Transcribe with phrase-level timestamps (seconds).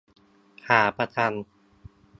[0.65, 1.31] ขาประจำ